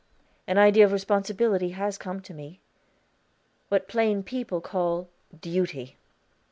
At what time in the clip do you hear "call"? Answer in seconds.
4.59-5.09